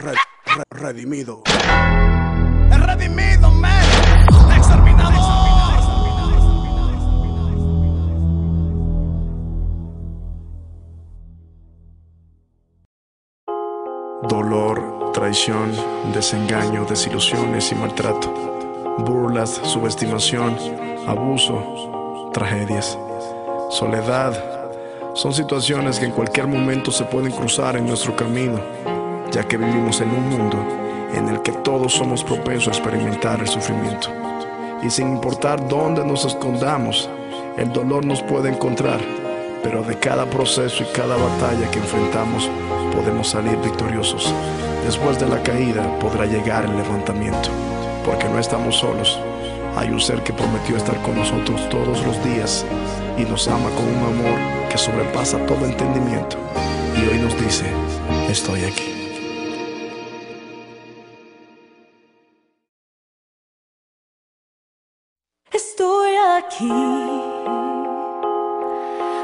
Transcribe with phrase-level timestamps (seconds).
[0.00, 0.12] Re-
[0.46, 1.42] re- redimido.
[2.70, 3.82] El redimido, man.
[4.56, 5.18] Exterminador.
[14.28, 15.72] Dolor, traición,
[16.12, 18.96] desengaño, desilusiones y maltrato.
[18.98, 20.56] Burlas, subestimación,
[21.06, 22.98] abuso, tragedias.
[23.70, 24.32] Soledad.
[25.14, 28.60] Son situaciones que en cualquier momento se pueden cruzar en nuestro camino,
[29.30, 30.56] ya que vivimos en un mundo
[31.14, 34.08] en el que todos somos propensos a experimentar el sufrimiento.
[34.82, 37.08] Y sin importar dónde nos escondamos,
[37.56, 39.00] el dolor nos puede encontrar,
[39.62, 42.48] pero de cada proceso y cada batalla que enfrentamos
[42.94, 44.32] podemos salir victoriosos.
[44.84, 47.50] Después de la caída podrá llegar el levantamiento,
[48.04, 49.18] porque no estamos solos.
[49.76, 52.64] Hay un ser que prometió estar con nosotros todos los días
[53.16, 56.36] y nos ama con un amor que sobrepasa todo entendimiento.
[56.96, 57.66] Y hoy nos dice,
[58.28, 58.97] estoy aquí.
[65.50, 66.68] Estoy aquí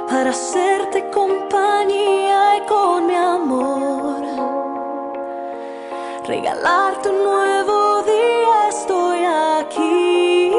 [0.08, 4.22] para hacerte compañía y con mi amor
[6.26, 8.68] regalarte un nuevo día.
[8.70, 9.18] Estoy
[9.58, 10.50] aquí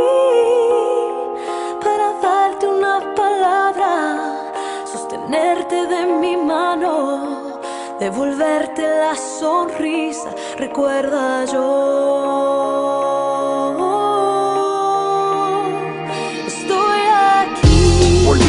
[1.84, 4.54] para darte una palabra,
[4.86, 7.60] sostenerte de mi mano,
[8.00, 10.30] devolverte la sonrisa.
[10.60, 12.75] Recuerda yo.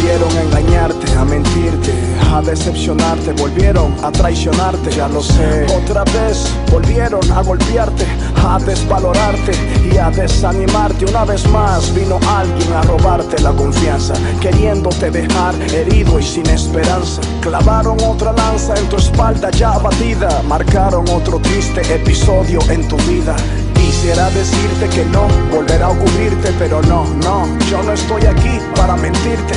[0.07, 1.93] Volvieron a engañarte, a mentirte,
[2.33, 5.67] a decepcionarte, volvieron a traicionarte, ya lo sé.
[5.83, 9.51] Otra vez volvieron a golpearte, a desvalorarte
[9.93, 11.07] y a desanimarte.
[11.07, 17.21] Una vez más vino alguien a robarte la confianza, queriéndote dejar herido y sin esperanza.
[17.41, 23.35] Clavaron otra lanza en tu espalda ya abatida, marcaron otro triste episodio en tu vida.
[23.75, 28.95] Quisiera decirte que no, volverá a ocurrirte, pero no, no, yo no estoy aquí para
[28.95, 29.55] mentirte.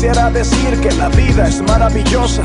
[0.00, 2.42] Quisiera decir que la vida es maravillosa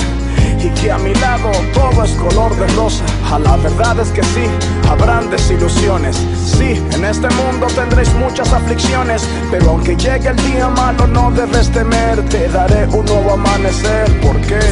[0.62, 3.06] y que a mi lado todo es color de rosa.
[3.32, 4.44] A la verdad es que sí,
[4.90, 6.18] habrán desilusiones.
[6.46, 11.72] Sí, en este mundo tendréis muchas aflicciones, pero aunque llegue el día malo no debes
[11.72, 12.22] temer.
[12.28, 14.65] Te daré un nuevo amanecer, porque Estoy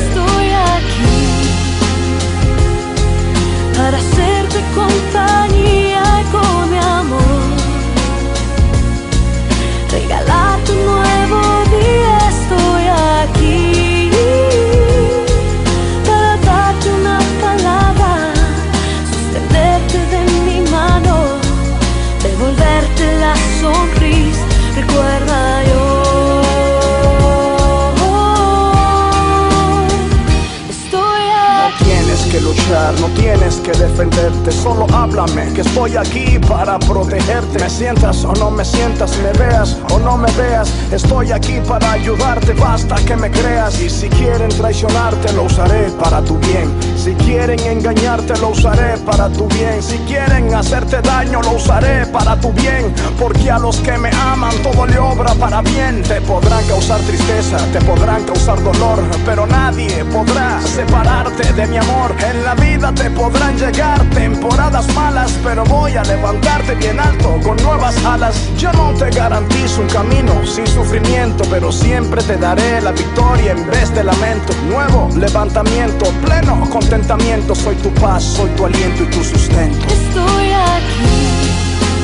[33.64, 37.60] que defenderte, solo háblame, que estoy aquí para protegerte.
[37.60, 41.94] Me sientas o no me sientas, me veas o no me veas, estoy aquí para
[41.94, 43.80] ayudarte, basta que me creas.
[43.82, 46.70] Y si quieren traicionarte, lo usaré para tu bien.
[47.04, 49.84] Si quieren engañarte, lo usaré para tu bien.
[49.84, 52.94] Si quieren hacerte daño, lo usaré para tu bien.
[53.20, 56.02] Porque a los que me aman, todo le obra para bien.
[56.04, 62.16] Te podrán causar tristeza, te podrán causar dolor, pero nadie podrá separarte de mi amor.
[62.26, 67.58] En la vida te podrán llegar temporadas malas, pero voy a levantarte bien alto con
[67.64, 68.34] nuevas alas.
[68.58, 73.70] Yo no te garantizo un camino sin sufrimiento, pero siempre te daré la victoria en
[73.70, 74.54] vez de lamento.
[74.70, 76.64] Nuevo levantamiento, pleno
[76.94, 77.56] contentamiento.
[77.56, 79.86] Soy tu paz, soy tu aliento y tu sustento.
[79.88, 81.24] Estoy aquí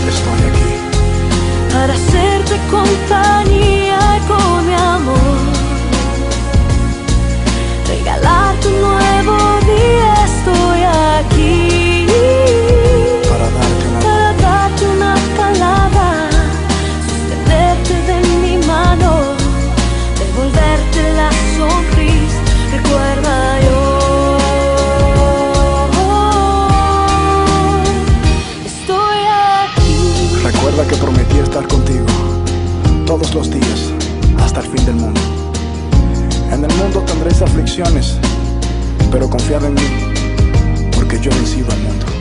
[0.08, 0.74] Estoy aquí.
[1.72, 3.59] para hacerte compañía
[37.20, 38.18] tendréis aflicciones,
[39.12, 39.82] pero confiad en mí,
[40.96, 42.19] porque yo he vencido al mundo.